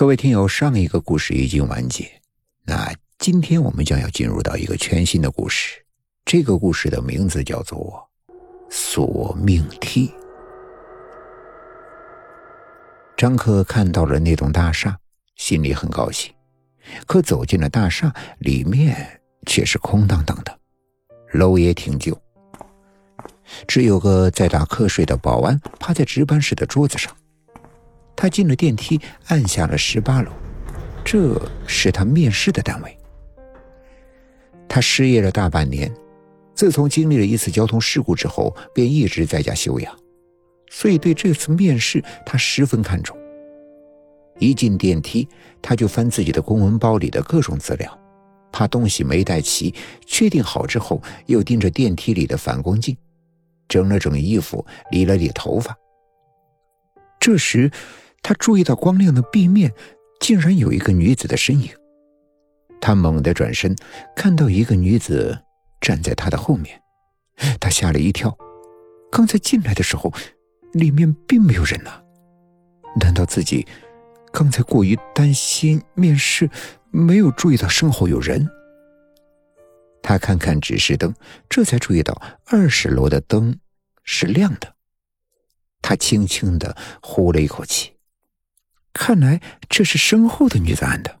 [0.00, 2.10] 各位听友，上一个故事已经完结，
[2.64, 5.84] 那今天我们将要进入到一个全新的故事。
[6.24, 8.08] 这个故事的名字叫做
[8.70, 10.08] 《索命梯》。
[13.14, 14.98] 张克看到了那栋大厦，
[15.36, 16.32] 心里很高兴。
[17.06, 20.58] 可走进了大厦，里面却是空荡荡的，
[21.34, 22.18] 楼也挺旧，
[23.68, 27.14] 只有个在打瞌睡的保安趴在值班室的桌子上。
[28.20, 30.30] 他进了电梯，按下了十八楼，
[31.02, 32.94] 这是他面试的单位。
[34.68, 35.90] 他失业了大半年，
[36.54, 39.98] 自从经历了一次交通事故之后，便一直在家休养，
[40.68, 43.16] 所以对这次面试他十分看重。
[44.38, 45.26] 一进电梯，
[45.62, 47.98] 他就翻自己的公文包里的各种资料，
[48.52, 49.74] 怕东西没带齐。
[50.04, 52.94] 确定好之后，又盯着电梯里的反光镜，
[53.66, 55.74] 整了整衣服，理了理头发。
[57.18, 57.70] 这时。
[58.22, 59.72] 他注意到光亮的壁面，
[60.20, 61.70] 竟然有一个女子的身影。
[62.80, 63.76] 他猛地转身，
[64.16, 65.38] 看到一个女子
[65.80, 66.80] 站在他的后面，
[67.58, 68.36] 他吓了一跳。
[69.10, 70.12] 刚才进来的时候，
[70.72, 72.00] 里面并没有人呐。
[73.00, 73.66] 难道自己
[74.32, 76.48] 刚才过于担心面试，
[76.90, 78.48] 没有注意到身后有人？
[80.02, 81.14] 他看看指示灯，
[81.48, 83.58] 这才注意到二十楼的灯
[84.02, 84.74] 是亮的。
[85.82, 87.92] 他轻轻的呼了一口气。
[88.92, 91.20] 看来这是身后的女子按的。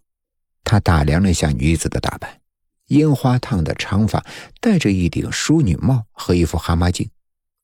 [0.64, 2.40] 他打量了一下女子的打扮：
[2.86, 4.24] 樱花烫的长发，
[4.60, 7.10] 戴着一顶淑女帽和一副蛤蟆镜，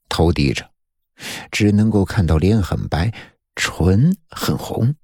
[0.08, 0.70] 头低着，
[1.50, 3.12] 只能够看到脸很白，
[3.54, 4.94] 唇很红，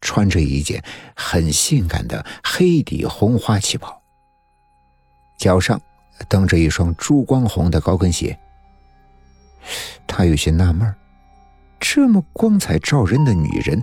[0.00, 0.84] 穿着一件
[1.16, 4.00] 很性感的黑底红花旗袍，
[5.38, 5.80] 脚上
[6.28, 8.38] 蹬着一双珠光红的高跟鞋。
[10.06, 10.96] 他有些纳闷儿
[11.80, 13.82] 这么光彩照人的女人，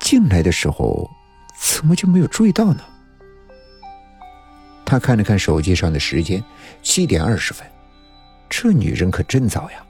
[0.00, 1.10] 进来的时候
[1.58, 2.80] 怎么就没有注意到呢？
[4.84, 6.42] 他看了看手机上的时间，
[6.82, 7.66] 七点二十分。
[8.48, 9.84] 这女人可真早呀！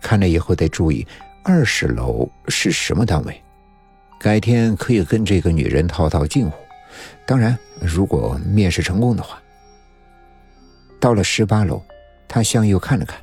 [0.00, 1.06] 看来以后得注意
[1.42, 3.42] 二十楼是什么单位，
[4.18, 6.52] 改天可以跟这个女人套套近乎。
[7.24, 9.40] 当然，如果面试成功的话。
[11.00, 11.82] 到了十八楼，
[12.28, 13.20] 他向右看了看，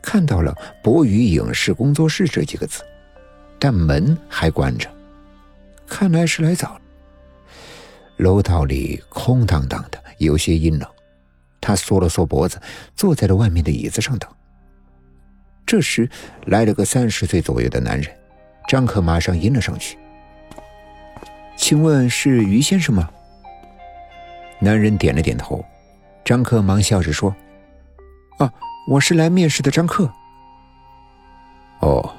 [0.00, 2.82] 看到了“博宇影视工作室”这几个字。
[3.58, 4.90] 但门还关着，
[5.86, 6.80] 看来是来早了。
[8.18, 10.88] 楼道里空荡荡的，有些阴冷。
[11.60, 12.60] 他缩了缩脖子，
[12.94, 14.30] 坐在了外面的椅子上等。
[15.64, 16.08] 这时
[16.44, 18.14] 来了个三十岁左右的男人，
[18.68, 19.96] 张可马上迎了上去
[21.56, 23.08] ：“请问是于先生吗？”
[24.60, 25.64] 男人点了点头。
[26.22, 27.34] 张克忙笑着说
[28.38, 28.52] ：“啊，
[28.88, 30.10] 我是来面试的张克。”
[31.80, 32.14] 哦。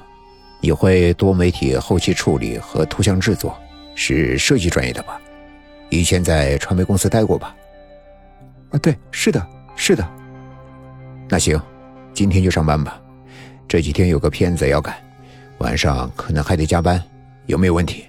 [0.60, 3.56] 你会多媒体后期处理和图像制作，
[3.94, 5.20] 是设计专业的吧？
[5.90, 7.54] 以前在传媒公司待过吧？
[8.70, 9.46] 啊，对，是的，
[9.76, 10.04] 是的。
[11.28, 11.60] 那行，
[12.12, 13.00] 今天就上班吧。
[13.68, 14.96] 这几天有个片子要赶，
[15.58, 17.02] 晚上可能还得加班，
[17.46, 18.06] 有没有问题？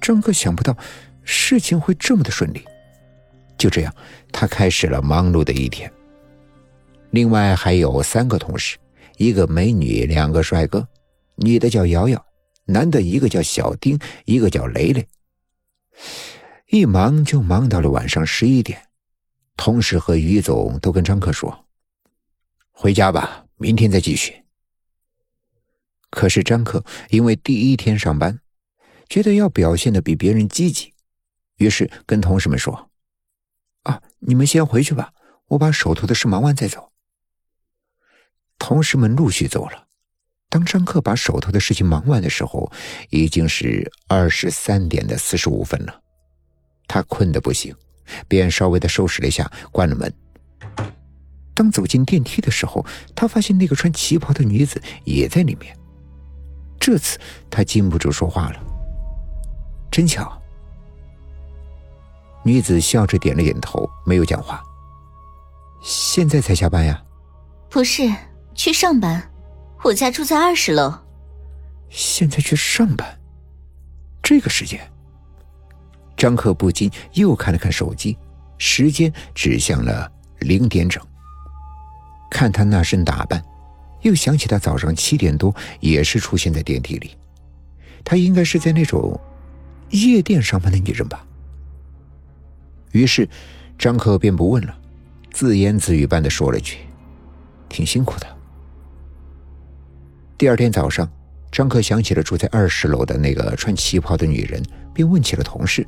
[0.00, 0.76] 张哥想不到
[1.22, 2.64] 事情会这么的顺利，
[3.56, 3.94] 就这样，
[4.32, 5.90] 他开始了忙碌的一天。
[7.10, 8.76] 另外还有三个同事。
[9.16, 10.88] 一个美女，两个帅哥，
[11.36, 12.24] 女的叫瑶瑶，
[12.64, 15.06] 男的一个叫小丁，一个叫雷雷。
[16.68, 18.88] 一忙就忙到了晚上十一点，
[19.56, 21.66] 同事和于总都跟张克说
[22.72, 24.42] ：“回家吧，明天再继续。”
[26.10, 28.40] 可是张克因为第一天上班，
[29.08, 30.92] 觉得要表现的比别人积极，
[31.58, 32.90] 于是跟同事们说
[33.84, 35.12] ：“啊，你们先回去吧，
[35.48, 36.92] 我把手头的事忙完再走。”
[38.66, 39.84] 同事们陆续走了。
[40.48, 42.72] 当张克把手头的事情忙完的时候，
[43.10, 46.00] 已经是二十三点的四十五分了。
[46.88, 47.76] 他困得不行，
[48.26, 50.10] 便稍微的收拾了一下，关了门。
[51.52, 55.76] 当走进电梯的时候，他发现那个穿旗袍的女子也在里面。
[56.80, 57.18] 这次
[57.50, 58.58] 他禁不住说话了
[59.92, 60.40] ：“真巧。”
[62.42, 64.62] 女子笑着点了点头，没有讲话。
[65.82, 67.04] 现在才下班呀？
[67.68, 68.10] 不是。
[68.54, 69.30] 去上班，
[69.82, 70.94] 我家住在二十楼。
[71.90, 73.18] 现在去上班，
[74.22, 74.80] 这个时间，
[76.16, 78.16] 张克不禁又看了看手机，
[78.58, 81.02] 时间指向了零点整。
[82.30, 83.44] 看他那身打扮，
[84.02, 87.16] 又想起他早上七点多也是出现在电梯里，
[88.04, 89.20] 他应该是在那种
[89.90, 91.24] 夜店上班的女人吧。
[92.92, 93.28] 于是，
[93.78, 94.76] 张克便不问了，
[95.32, 96.78] 自言自语般的说了句
[97.68, 98.26] ：“挺辛苦的。”
[100.36, 101.08] 第二天早上，
[101.52, 104.60] 张克想起了住在二十楼的那个穿旗袍的女人，
[104.92, 105.86] 便问起了同事。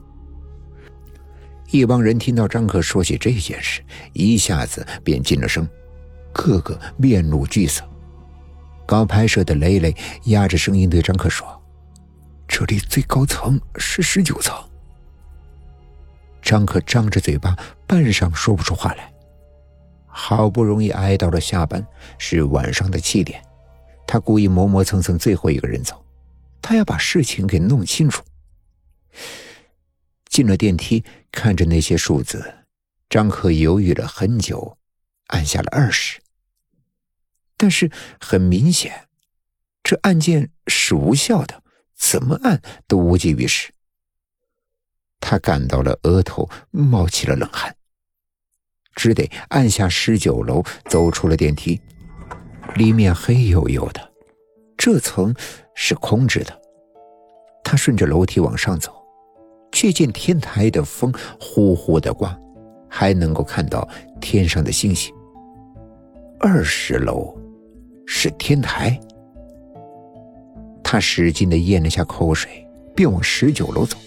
[1.73, 3.83] 一帮人听到张克说起这件事，
[4.13, 5.69] 一下子便噤了声，
[6.33, 7.83] 个个面露惧色。
[8.87, 9.93] 搞拍摄的雷雷
[10.27, 11.61] 压着声音对张克说
[12.47, 14.57] ：“这里最高层是十九层。”
[16.41, 19.13] 张克张着嘴巴，半晌说不出话来。
[20.07, 21.85] 好不容易挨到了下班，
[22.17, 23.43] 是晚上的七点，
[24.07, 26.05] 他故意磨磨蹭蹭，最后一个人走，
[26.63, 28.23] 他要把事情给弄清楚。
[30.29, 32.55] 进了电梯，看着那些数字，
[33.09, 34.77] 张克犹豫了很久，
[35.29, 36.21] 按下了二十。
[37.57, 39.09] 但是很明显，
[39.83, 41.63] 这按键是无效的，
[41.95, 43.73] 怎么按都无济于事。
[45.21, 47.75] 他感到了额头冒起了冷汗，
[48.95, 51.81] 只得按下十九楼，走出了电梯。
[52.77, 54.01] 里面黑黝黝的，
[54.77, 55.35] 这层
[55.75, 56.53] 是空着的。
[57.65, 58.95] 他顺着楼梯往上走。
[59.73, 62.35] 却见天台的风呼呼的刮，
[62.89, 63.87] 还能够看到
[64.23, 65.15] 天上的星星。
[66.41, 67.37] 二十楼
[68.07, 68.99] 是天台，
[70.83, 73.99] 他使劲的咽了下口水，便往十九楼走。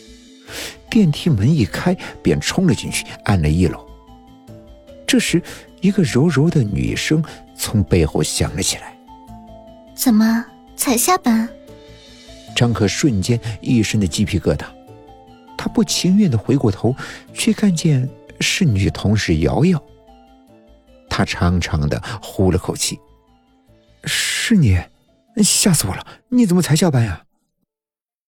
[0.89, 3.85] 电梯门一开，便冲了进去，按了一楼。
[5.09, 5.41] 这时，
[5.81, 7.23] 一个柔柔的女声
[7.57, 8.95] 从背后响了起来
[9.97, 10.45] ：“怎么
[10.75, 11.49] 才下班？”
[12.55, 14.67] 张可瞬间一身的鸡皮疙瘩。
[15.57, 16.95] 他不情愿的回过头，
[17.33, 18.07] 却看见
[18.39, 19.83] 是女同事瑶瑶。
[21.09, 22.99] 他长长的呼了口气
[24.05, 24.79] ：“是你，
[25.37, 26.05] 吓死我了！
[26.27, 27.23] 你怎么才下班呀？”